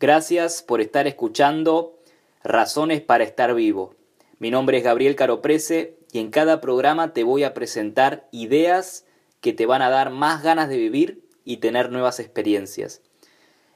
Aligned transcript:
Gracias 0.00 0.62
por 0.62 0.80
estar 0.80 1.06
escuchando 1.06 1.98
Razones 2.42 3.02
para 3.02 3.22
estar 3.22 3.54
vivo. 3.54 3.94
Mi 4.38 4.50
nombre 4.50 4.78
es 4.78 4.82
Gabriel 4.82 5.14
Caroprese 5.14 5.98
y 6.10 6.20
en 6.20 6.30
cada 6.30 6.62
programa 6.62 7.12
te 7.12 7.22
voy 7.22 7.44
a 7.44 7.52
presentar 7.52 8.26
ideas 8.32 9.04
que 9.42 9.52
te 9.52 9.66
van 9.66 9.82
a 9.82 9.90
dar 9.90 10.08
más 10.08 10.42
ganas 10.42 10.70
de 10.70 10.78
vivir 10.78 11.22
y 11.44 11.58
tener 11.58 11.92
nuevas 11.92 12.18
experiencias. 12.18 13.02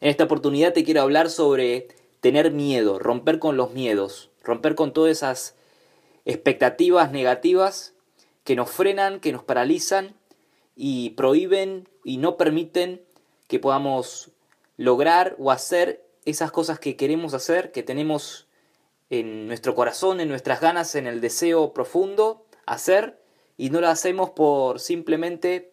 En 0.00 0.08
esta 0.08 0.24
oportunidad 0.24 0.72
te 0.72 0.82
quiero 0.82 1.02
hablar 1.02 1.28
sobre 1.28 1.88
tener 2.20 2.52
miedo, 2.52 2.98
romper 2.98 3.38
con 3.38 3.58
los 3.58 3.72
miedos, 3.74 4.30
romper 4.42 4.76
con 4.76 4.94
todas 4.94 5.12
esas 5.12 5.56
expectativas 6.24 7.12
negativas 7.12 7.92
que 8.44 8.56
nos 8.56 8.70
frenan, 8.70 9.20
que 9.20 9.30
nos 9.30 9.44
paralizan 9.44 10.14
y 10.74 11.10
prohíben 11.10 11.86
y 12.02 12.16
no 12.16 12.38
permiten 12.38 13.02
que 13.46 13.58
podamos 13.58 14.30
lograr 14.78 15.36
o 15.38 15.50
hacer 15.50 16.03
esas 16.24 16.50
cosas 16.50 16.78
que 16.78 16.96
queremos 16.96 17.34
hacer, 17.34 17.72
que 17.72 17.82
tenemos 17.82 18.46
en 19.10 19.46
nuestro 19.46 19.74
corazón, 19.74 20.20
en 20.20 20.28
nuestras 20.28 20.60
ganas, 20.60 20.94
en 20.94 21.06
el 21.06 21.20
deseo 21.20 21.72
profundo, 21.72 22.46
hacer, 22.66 23.20
y 23.56 23.70
no 23.70 23.80
lo 23.80 23.88
hacemos 23.88 24.30
por 24.30 24.80
simplemente 24.80 25.72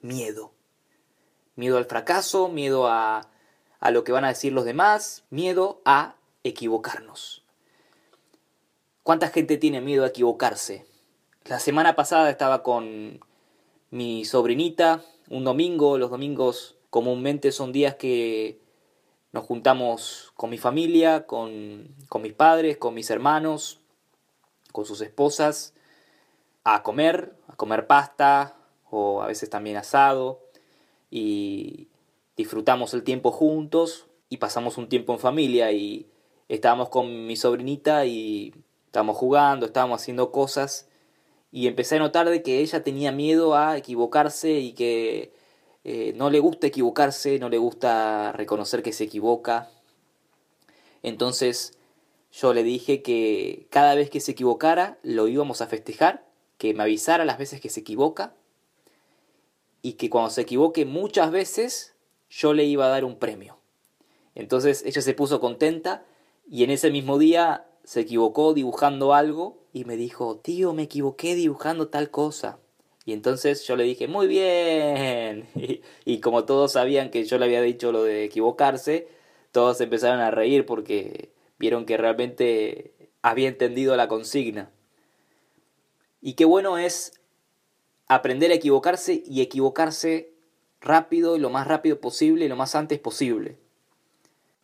miedo. 0.00 0.52
Miedo 1.54 1.76
al 1.76 1.84
fracaso, 1.84 2.48
miedo 2.48 2.88
a, 2.88 3.28
a 3.78 3.90
lo 3.90 4.04
que 4.04 4.12
van 4.12 4.24
a 4.24 4.28
decir 4.28 4.52
los 4.52 4.64
demás, 4.64 5.24
miedo 5.30 5.82
a 5.84 6.16
equivocarnos. 6.44 7.44
¿Cuánta 9.02 9.28
gente 9.28 9.56
tiene 9.58 9.80
miedo 9.80 10.04
a 10.04 10.08
equivocarse? 10.08 10.86
La 11.44 11.58
semana 11.58 11.94
pasada 11.96 12.30
estaba 12.30 12.62
con 12.62 13.20
mi 13.90 14.24
sobrinita, 14.24 15.04
un 15.28 15.44
domingo, 15.44 15.98
los 15.98 16.10
domingos 16.10 16.76
comúnmente 16.90 17.52
son 17.52 17.72
días 17.72 17.96
que 17.96 18.61
nos 19.32 19.46
juntamos 19.46 20.32
con 20.36 20.50
mi 20.50 20.58
familia, 20.58 21.26
con, 21.26 21.94
mis 22.20 22.32
padres, 22.34 22.76
con 22.76 22.94
mis 22.94 23.10
hermanos, 23.10 23.80
con 24.72 24.84
sus 24.84 25.00
esposas, 25.00 25.74
a 26.64 26.82
comer, 26.82 27.34
a 27.48 27.56
comer 27.56 27.86
pasta 27.86 28.56
o 28.90 29.22
a 29.22 29.26
veces 29.26 29.48
también 29.48 29.78
asado. 29.78 30.40
Y 31.10 31.88
disfrutamos 32.36 32.92
el 32.92 33.04
tiempo 33.04 33.32
juntos 33.32 34.06
y 34.28 34.36
pasamos 34.36 34.76
un 34.76 34.88
tiempo 34.88 35.14
en 35.14 35.18
familia 35.18 35.72
y 35.72 36.10
estábamos 36.48 36.90
con 36.90 37.26
mi 37.26 37.36
sobrinita 37.36 38.04
y 38.04 38.54
estábamos 38.86 39.16
jugando, 39.16 39.64
estábamos 39.64 40.02
haciendo 40.02 40.30
cosas. 40.30 40.88
Y 41.50 41.68
empecé 41.68 41.96
a 41.96 42.00
notar 42.00 42.28
de 42.28 42.42
que 42.42 42.60
ella 42.60 42.82
tenía 42.82 43.12
miedo 43.12 43.56
a 43.56 43.78
equivocarse 43.78 44.52
y 44.52 44.72
que 44.72 45.32
eh, 45.84 46.12
no 46.16 46.30
le 46.30 46.40
gusta 46.40 46.66
equivocarse, 46.66 47.38
no 47.38 47.48
le 47.48 47.58
gusta 47.58 48.32
reconocer 48.32 48.82
que 48.82 48.92
se 48.92 49.04
equivoca. 49.04 49.70
Entonces 51.02 51.78
yo 52.32 52.54
le 52.54 52.62
dije 52.62 53.02
que 53.02 53.66
cada 53.70 53.94
vez 53.94 54.08
que 54.08 54.20
se 54.20 54.32
equivocara 54.32 54.98
lo 55.02 55.28
íbamos 55.28 55.60
a 55.60 55.66
festejar, 55.66 56.24
que 56.58 56.74
me 56.74 56.84
avisara 56.84 57.24
las 57.24 57.38
veces 57.38 57.60
que 57.60 57.70
se 57.70 57.80
equivoca 57.80 58.34
y 59.82 59.94
que 59.94 60.08
cuando 60.08 60.30
se 60.30 60.42
equivoque 60.42 60.86
muchas 60.86 61.30
veces 61.30 61.94
yo 62.30 62.54
le 62.54 62.64
iba 62.64 62.86
a 62.86 62.90
dar 62.90 63.04
un 63.04 63.18
premio. 63.18 63.58
Entonces 64.34 64.82
ella 64.86 65.02
se 65.02 65.14
puso 65.14 65.40
contenta 65.40 66.04
y 66.48 66.64
en 66.64 66.70
ese 66.70 66.90
mismo 66.90 67.18
día 67.18 67.66
se 67.84 68.00
equivocó 68.00 68.54
dibujando 68.54 69.12
algo 69.12 69.58
y 69.72 69.84
me 69.84 69.96
dijo, 69.96 70.36
tío, 70.36 70.72
me 70.72 70.84
equivoqué 70.84 71.34
dibujando 71.34 71.88
tal 71.88 72.10
cosa. 72.10 72.58
Y 73.04 73.12
entonces 73.12 73.66
yo 73.66 73.76
le 73.76 73.84
dije, 73.84 74.08
muy 74.08 74.26
bien. 74.26 75.48
Y, 76.04 76.20
como 76.20 76.44
todos 76.44 76.72
sabían 76.72 77.10
que 77.10 77.24
yo 77.24 77.38
le 77.38 77.44
había 77.46 77.62
dicho 77.62 77.92
lo 77.92 78.04
de 78.04 78.24
equivocarse, 78.24 79.08
todos 79.52 79.80
empezaron 79.80 80.20
a 80.20 80.30
reír 80.30 80.66
porque 80.66 81.30
vieron 81.58 81.84
que 81.84 81.96
realmente 81.96 82.94
había 83.22 83.48
entendido 83.48 83.96
la 83.96 84.08
consigna. 84.08 84.70
Y 86.20 86.34
qué 86.34 86.44
bueno 86.44 86.78
es 86.78 87.20
aprender 88.08 88.50
a 88.50 88.54
equivocarse 88.54 89.22
y 89.26 89.40
equivocarse 89.40 90.32
rápido 90.80 91.36
y 91.36 91.40
lo 91.40 91.50
más 91.50 91.66
rápido 91.66 92.00
posible 92.00 92.44
y 92.44 92.48
lo 92.48 92.56
más 92.56 92.74
antes 92.74 92.98
posible. 92.98 93.56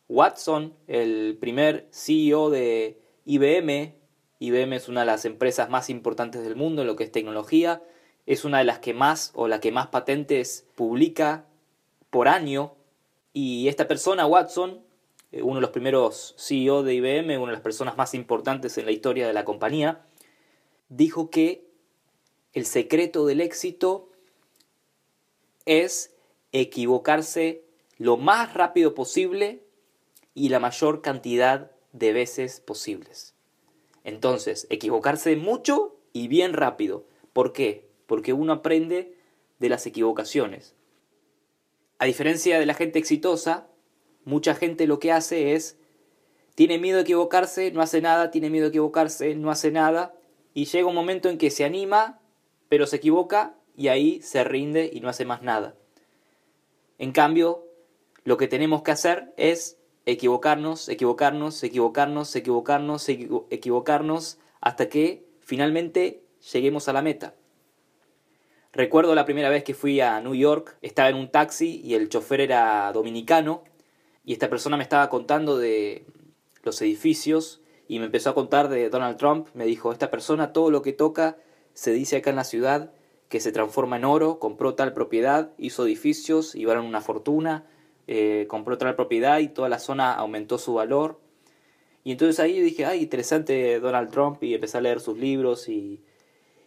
Watson, 0.07 0.73
el 0.87 1.37
primer 1.39 1.87
CEO 1.91 2.49
de 2.49 2.99
IBM, 3.25 3.95
IBM 4.39 4.73
es 4.73 4.89
una 4.89 5.01
de 5.01 5.05
las 5.05 5.25
empresas 5.25 5.69
más 5.69 5.89
importantes 5.89 6.43
del 6.43 6.55
mundo 6.55 6.81
en 6.81 6.87
lo 6.87 6.95
que 6.95 7.03
es 7.03 7.11
tecnología, 7.11 7.81
es 8.29 8.45
una 8.45 8.59
de 8.59 8.63
las 8.63 8.77
que 8.77 8.93
más 8.93 9.31
o 9.33 9.47
la 9.47 9.59
que 9.59 9.71
más 9.71 9.87
patentes 9.87 10.67
publica 10.75 11.47
por 12.11 12.27
año. 12.27 12.75
Y 13.33 13.67
esta 13.69 13.87
persona, 13.87 14.27
Watson, 14.27 14.83
eh, 15.31 15.41
uno 15.41 15.55
de 15.55 15.61
los 15.61 15.71
primeros 15.71 16.35
CEO 16.37 16.83
de 16.83 16.93
IBM, 16.93 17.37
una 17.39 17.47
de 17.47 17.53
las 17.53 17.63
personas 17.63 17.97
más 17.97 18.13
importantes 18.13 18.77
en 18.77 18.85
la 18.85 18.91
historia 18.91 19.25
de 19.25 19.33
la 19.33 19.45
compañía, 19.45 20.05
dijo 20.89 21.31
que 21.31 21.65
el 22.53 22.67
secreto 22.67 23.25
del 23.25 23.41
éxito 23.41 24.09
es 25.65 26.13
equivocarse 26.51 27.63
lo 27.97 28.15
más 28.15 28.53
rápido 28.53 28.93
posible 28.93 29.63
y 30.35 30.49
la 30.49 30.59
mayor 30.59 31.01
cantidad 31.01 31.71
de 31.93 32.13
veces 32.13 32.59
posibles. 32.59 33.33
Entonces, 34.03 34.67
equivocarse 34.69 35.35
mucho 35.35 35.95
y 36.13 36.27
bien 36.27 36.53
rápido. 36.53 37.05
¿Por 37.33 37.53
qué? 37.53 37.88
Porque 38.09 38.33
uno 38.33 38.53
aprende 38.53 39.15
de 39.59 39.69
las 39.69 39.85
equivocaciones. 39.85 40.75
A 41.99 42.05
diferencia 42.05 42.59
de 42.59 42.65
la 42.65 42.73
gente 42.73 42.97
exitosa, 42.97 43.67
mucha 44.25 44.55
gente 44.55 44.87
lo 44.87 44.97
que 44.97 45.11
hace 45.11 45.53
es, 45.53 45.77
tiene 46.55 46.79
miedo 46.79 46.97
de 46.97 47.03
equivocarse, 47.03 47.71
no 47.71 47.83
hace 47.83 48.01
nada, 48.01 48.31
tiene 48.31 48.49
miedo 48.49 48.63
de 48.63 48.69
equivocarse, 48.69 49.35
no 49.35 49.51
hace 49.51 49.69
nada, 49.71 50.15
y 50.55 50.65
llega 50.65 50.87
un 50.87 50.95
momento 50.95 51.29
en 51.29 51.37
que 51.37 51.51
se 51.51 51.65
anima, 51.65 52.19
pero 52.67 52.87
se 52.87 52.95
equivoca 52.95 53.55
y 53.77 53.89
ahí 53.89 54.23
se 54.23 54.43
rinde 54.43 54.89
y 54.91 55.01
no 55.01 55.09
hace 55.09 55.25
más 55.25 55.43
nada. 55.43 55.75
En 56.97 57.11
cambio, 57.11 57.67
lo 58.23 58.37
que 58.37 58.47
tenemos 58.47 58.81
que 58.81 58.91
hacer 58.91 59.35
es 59.37 59.77
equivocarnos, 60.07 60.89
equivocarnos, 60.89 61.63
equivocarnos, 61.63 62.35
equivocarnos, 62.35 63.07
equivocarnos, 63.07 64.39
hasta 64.61 64.89
que 64.89 65.27
finalmente 65.41 66.23
lleguemos 66.51 66.89
a 66.89 66.93
la 66.93 67.03
meta. 67.03 67.35
Recuerdo 68.71 69.15
la 69.15 69.25
primera 69.25 69.49
vez 69.49 69.63
que 69.63 69.73
fui 69.73 69.99
a 69.99 70.21
New 70.21 70.35
York, 70.35 70.77
estaba 70.83 71.09
en 71.09 71.15
un 71.15 71.31
taxi 71.31 71.81
y 71.83 71.95
el 71.95 72.07
chofer 72.07 72.39
era 72.39 72.91
dominicano 72.93 73.63
y 74.23 74.33
esta 74.33 74.47
persona 74.47 74.77
me 74.77 74.83
estaba 74.83 75.09
contando 75.09 75.57
de 75.57 76.05
los 76.63 76.79
edificios 76.83 77.61
y 77.87 77.97
me 77.97 78.05
empezó 78.05 78.29
a 78.29 78.35
contar 78.35 78.69
de 78.69 78.89
Donald 78.91 79.17
Trump. 79.17 79.47
Me 79.55 79.65
dijo, 79.65 79.91
esta 79.91 80.11
persona 80.11 80.53
todo 80.53 80.69
lo 80.69 80.83
que 80.83 80.93
toca 80.93 81.37
se 81.73 81.91
dice 81.93 82.17
acá 82.17 82.29
en 82.29 82.35
la 82.35 82.43
ciudad 82.43 82.91
que 83.27 83.39
se 83.39 83.51
transforma 83.51 83.97
en 83.97 84.05
oro, 84.05 84.37
compró 84.37 84.75
tal 84.75 84.93
propiedad, 84.93 85.51
hizo 85.57 85.85
edificios 85.85 86.53
y 86.53 86.65
una 86.65 87.01
fortuna, 87.01 87.65
eh, 88.05 88.45
compró 88.47 88.77
tal 88.77 88.95
propiedad 88.95 89.39
y 89.39 89.47
toda 89.47 89.69
la 89.69 89.79
zona 89.79 90.13
aumentó 90.13 90.59
su 90.59 90.75
valor. 90.75 91.19
Y 92.03 92.11
entonces 92.11 92.39
ahí 92.39 92.59
dije, 92.59 92.85
ay, 92.85 93.01
interesante 93.01 93.79
Donald 93.79 94.11
Trump 94.11 94.43
y 94.43 94.53
empecé 94.53 94.77
a 94.77 94.81
leer 94.81 94.99
sus 94.99 95.17
libros 95.17 95.69
y 95.69 96.01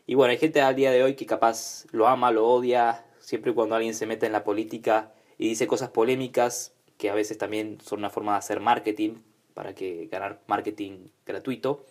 y 0.06 0.14
bueno, 0.14 0.32
hay 0.32 0.38
gente 0.38 0.60
al 0.60 0.74
día 0.74 0.90
de 0.90 1.02
hoy 1.02 1.14
que 1.14 1.26
capaz 1.26 1.86
lo 1.92 2.08
ama, 2.08 2.30
lo 2.30 2.46
odia, 2.48 3.06
siempre 3.20 3.54
cuando 3.54 3.76
alguien 3.76 3.94
se 3.94 4.06
mete 4.06 4.26
en 4.26 4.32
la 4.32 4.44
política 4.44 5.12
y 5.38 5.48
dice 5.48 5.66
cosas 5.66 5.90
polémicas, 5.90 6.74
que 6.98 7.10
a 7.10 7.14
veces 7.14 7.38
también 7.38 7.78
son 7.80 8.00
una 8.00 8.10
forma 8.10 8.32
de 8.32 8.38
hacer 8.38 8.60
marketing, 8.60 9.14
para 9.54 9.74
que 9.74 10.06
ganar 10.10 10.40
marketing 10.46 11.08
gratuito. 11.26 11.84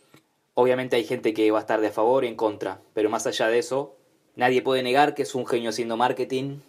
Obviamente 0.54 0.96
hay 0.96 1.06
gente 1.06 1.34
que 1.34 1.50
va 1.52 1.60
a 1.60 1.62
estar 1.62 1.80
de 1.80 1.92
favor 1.92 2.26
y 2.26 2.28
en 2.28 2.36
contra, 2.36 2.82
pero 2.94 3.10
más 3.10 3.28
allá 3.28 3.48
de 3.48 3.60
eso, 3.60 3.98
nadie 4.36 4.62
puede 4.62 4.84
negar 4.84 5.14
que 5.14 5.22
es 5.24 5.36
un 5.36 5.46
genio 5.46 5.70
haciendo 5.70 5.96
marketing, 5.96 6.60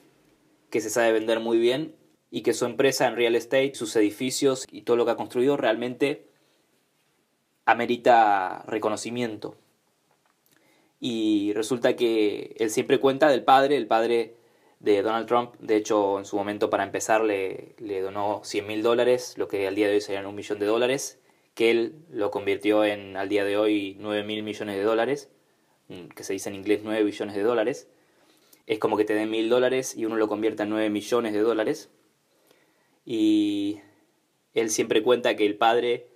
que 0.71 0.81
se 0.81 0.91
sabe 0.91 1.13
vender 1.13 1.41
muy 1.41 1.59
bien 1.59 1.95
y 2.31 2.43
que 2.43 2.55
su 2.55 2.65
empresa 2.65 3.07
en 3.07 3.17
real 3.17 3.35
estate, 3.35 3.75
sus 3.75 3.95
edificios 3.97 4.67
y 4.71 4.83
todo 4.83 4.97
lo 4.97 5.05
que 5.05 5.11
ha 5.11 5.17
construido 5.17 5.57
realmente 5.57 6.27
amerita 7.65 8.65
reconocimiento 8.67 9.57
y 11.05 11.53
resulta 11.55 11.97
que 11.97 12.55
él 12.61 12.71
siempre 12.71 13.01
cuenta 13.01 13.29
del 13.29 13.43
padre, 13.43 13.77
el 13.77 13.89
padre 13.89 14.37
de 14.79 15.03
Donald 15.03 15.27
Trump, 15.27 15.57
de 15.59 15.75
hecho 15.75 16.17
en 16.21 16.25
su 16.25 16.37
momento 16.37 16.71
para 16.71 16.85
empezar 16.85 17.25
le, 17.25 17.75
donó 18.03 18.41
100 18.45 18.65
mil 18.69 18.85
dólares, 18.85 19.35
lo 19.37 19.49
que 19.49 19.67
al 19.67 19.75
día 19.75 19.89
de 19.89 19.95
hoy 19.95 20.01
serían 20.01 20.27
un 20.27 20.37
millón 20.37 20.61
de 20.61 20.67
dólares, 20.67 21.19
que 21.55 21.73
él 21.73 21.97
lo 22.09 22.31
convirtió 22.31 22.85
en 22.85 23.17
al 23.17 23.29
día 23.29 23.45
de 23.45 23.57
hoy 23.57 23.97
9 23.99 24.23
mil 24.23 24.45
millones 24.45 24.77
de 24.77 24.83
dólares, 24.85 25.29
mm, 25.89 26.07
que 26.15 26.23
se 26.23 26.35
dice 26.35 26.51
en 26.51 26.55
inglés 26.55 26.83
9 26.85 27.03
billones 27.03 27.35
de 27.35 27.43
dólares. 27.43 27.89
Es 28.69 28.79
como 28.79 28.97
que 28.97 29.05
te 29.05 29.15
den 29.15 29.29
mil 29.29 29.49
dólares 29.49 29.97
y 29.97 30.05
uno 30.05 30.15
lo 30.15 30.29
convierte 30.29 30.63
en 30.63 30.71
9 30.71 30.89
millones 30.89 31.33
de 31.33 31.41
dólares. 31.41 31.91
Y 33.05 33.81
él 34.55 34.71
siempre 34.71 35.03
cuenta 35.03 35.35
que 35.35 35.47
el 35.47 35.57
padre, 35.57 36.07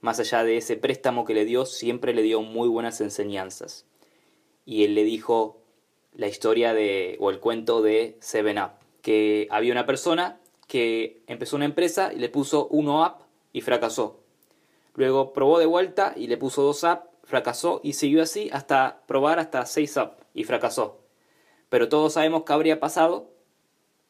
más 0.00 0.20
allá 0.20 0.44
de 0.44 0.56
ese 0.56 0.76
préstamo 0.76 1.24
que 1.24 1.34
le 1.34 1.44
dio, 1.44 1.66
siempre 1.66 2.14
le 2.14 2.22
dio 2.22 2.42
muy 2.42 2.68
buenas 2.68 3.00
enseñanzas 3.00 3.86
y 4.66 4.84
él 4.84 4.94
le 4.94 5.04
dijo 5.04 5.62
la 6.12 6.26
historia 6.26 6.74
de, 6.74 7.16
o 7.20 7.30
el 7.30 7.40
cuento 7.40 7.80
de 7.80 8.18
Seven 8.20 8.58
Up, 8.58 8.72
que 9.00 9.46
había 9.50 9.72
una 9.72 9.86
persona 9.86 10.40
que 10.66 11.22
empezó 11.26 11.56
una 11.56 11.64
empresa 11.64 12.12
y 12.12 12.18
le 12.18 12.28
puso 12.28 12.66
uno 12.66 13.04
app 13.04 13.22
y 13.52 13.62
fracasó. 13.62 14.20
Luego 14.94 15.32
probó 15.32 15.58
de 15.58 15.66
vuelta 15.66 16.12
y 16.16 16.26
le 16.26 16.36
puso 16.36 16.62
dos 16.62 16.84
app, 16.84 17.06
fracasó 17.22 17.80
y 17.84 17.92
siguió 17.94 18.22
así 18.22 18.50
hasta 18.52 19.02
probar 19.06 19.38
hasta 19.38 19.64
seis 19.64 19.96
app 19.96 20.20
y 20.34 20.44
fracasó. 20.44 21.00
Pero 21.68 21.88
todos 21.88 22.14
sabemos 22.14 22.42
qué 22.44 22.52
habría 22.52 22.80
pasado 22.80 23.30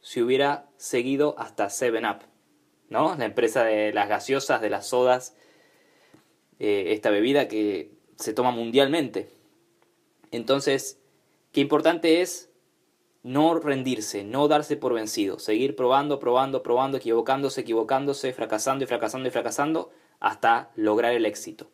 si 0.01 0.23
hubiera 0.23 0.69
seguido 0.77 1.35
hasta 1.39 1.67
7up, 1.67 2.21
¿no? 2.89 3.17
La 3.17 3.25
empresa 3.25 3.65
de 3.65 3.93
las 3.93 4.09
gaseosas, 4.09 4.61
de 4.61 4.71
las 4.71 4.87
sodas, 4.87 5.35
eh, 6.59 6.93
esta 6.93 7.11
bebida 7.11 7.49
que 7.49 7.91
se 8.17 8.33
toma 8.33 8.51
mundialmente. 8.51 9.36
Entonces, 10.37 11.01
qué 11.53 11.61
importante 11.61 12.21
es 12.21 12.51
no 13.23 13.59
rendirse, 13.59 14.23
no 14.23 14.47
darse 14.47 14.77
por 14.77 14.93
vencido, 14.93 15.39
seguir 15.39 15.75
probando, 15.75 16.21
probando, 16.21 16.63
probando, 16.63 16.99
equivocándose, 16.99 17.63
equivocándose, 17.63 18.33
fracasando 18.33 18.85
y 18.85 18.87
fracasando 18.87 19.29
y 19.29 19.33
fracasando 19.33 19.91
hasta 20.21 20.71
lograr 20.77 21.13
el 21.13 21.27
éxito. 21.27 21.71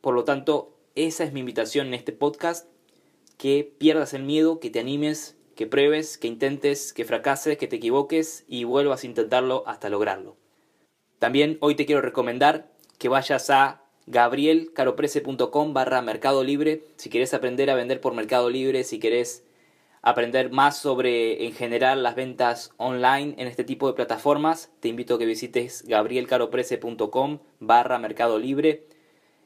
Por 0.00 0.14
lo 0.14 0.24
tanto, 0.24 0.76
esa 0.94 1.24
es 1.24 1.32
mi 1.32 1.40
invitación 1.40 1.86
en 1.86 1.94
este 1.94 2.12
podcast, 2.12 2.68
que 3.38 3.72
pierdas 3.78 4.12
el 4.12 4.24
miedo, 4.24 4.60
que 4.60 4.68
te 4.68 4.80
animes, 4.80 5.36
que 5.56 5.66
pruebes, 5.66 6.18
que 6.18 6.28
intentes, 6.28 6.92
que 6.92 7.04
fracases, 7.04 7.56
que 7.56 7.68
te 7.68 7.76
equivoques 7.76 8.44
y 8.46 8.64
vuelvas 8.64 9.04
a 9.04 9.06
intentarlo 9.06 9.64
hasta 9.66 9.88
lograrlo. 9.88 10.36
También 11.18 11.56
hoy 11.60 11.76
te 11.76 11.86
quiero 11.86 12.02
recomendar 12.02 12.70
que 12.98 13.08
vayas 13.08 13.48
a 13.50 13.82
gabrielcaroprese.com 14.06 15.72
barra 15.72 16.02
Mercado 16.02 16.42
Libre 16.42 16.84
si 16.96 17.10
quieres 17.10 17.34
aprender 17.34 17.70
a 17.70 17.74
vender 17.74 18.00
por 18.00 18.14
Mercado 18.14 18.50
Libre, 18.50 18.84
si 18.84 18.98
quieres 18.98 19.44
aprender 20.02 20.50
más 20.50 20.76
sobre 20.76 21.46
en 21.46 21.52
general 21.52 22.02
las 22.02 22.16
ventas 22.16 22.72
online 22.76 23.34
en 23.38 23.46
este 23.46 23.64
tipo 23.64 23.86
de 23.86 23.94
plataformas, 23.94 24.72
te 24.80 24.88
invito 24.88 25.14
a 25.14 25.18
que 25.18 25.26
visites 25.26 25.84
gabrielcaroprese.com 25.86 27.38
barra 27.60 27.98
Mercado 27.98 28.38
Libre. 28.38 28.86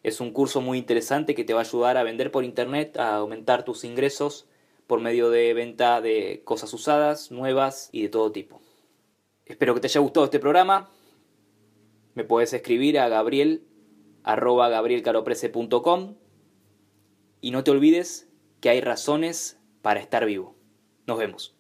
Es 0.03 0.20
un 0.20 0.32
curso 0.32 0.61
muy 0.61 0.79
interesante 0.79 1.35
que 1.35 1.44
te 1.44 1.53
va 1.53 1.61
a 1.61 1.64
ayudar 1.64 1.97
a 1.99 2.03
vender 2.03 2.31
por 2.31 2.44
internet, 2.44 2.97
a 2.97 3.17
aumentar 3.17 3.64
tus 3.64 3.85
ingresos 3.85 4.47
por 4.87 5.00
medio 5.00 5.31
de 5.31 5.53
venta 5.53 6.00
de 6.00 6.43
cosas 6.44 6.73
usadas, 6.73 7.31
nuevas 7.31 7.91
y 7.93 8.03
de 8.03 8.08
todo 8.08 8.32
tipo. 8.32 8.61
Espero 9.44 9.75
que 9.75 9.81
te 9.81 9.88
haya 9.88 10.00
gustado 10.00 10.25
este 10.25 10.38
programa. 10.38 10.91
Me 12.14 12.25
puedes 12.25 12.53
escribir 12.53 12.99
a 12.99 13.08
gabriel 13.08 13.62
arroba 14.26 14.69
gabrielcaroprese.com 14.69 16.17
y 17.40 17.50
no 17.52 17.64
te 17.64 17.70
olvides 17.70 18.28
que 18.61 18.69
hay 18.69 18.81
razones 18.81 19.58
para 19.82 20.00
estar 20.00 20.26
vivo. 20.26 20.56
Nos 21.06 21.17
vemos. 21.17 21.56